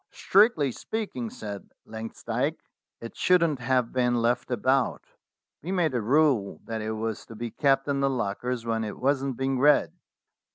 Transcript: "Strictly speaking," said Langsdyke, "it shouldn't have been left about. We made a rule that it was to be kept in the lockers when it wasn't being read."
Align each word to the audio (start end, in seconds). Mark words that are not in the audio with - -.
"Strictly 0.09 0.71
speaking," 0.71 1.29
said 1.29 1.69
Langsdyke, 1.85 2.59
"it 3.01 3.15
shouldn't 3.15 3.59
have 3.59 3.93
been 3.93 4.15
left 4.19 4.49
about. 4.49 5.05
We 5.61 5.71
made 5.71 5.93
a 5.93 6.01
rule 6.01 6.59
that 6.65 6.81
it 6.81 6.93
was 6.93 7.23
to 7.27 7.35
be 7.35 7.51
kept 7.51 7.87
in 7.87 7.99
the 7.99 8.09
lockers 8.09 8.65
when 8.65 8.83
it 8.83 8.97
wasn't 8.97 9.37
being 9.37 9.59
read." 9.59 9.93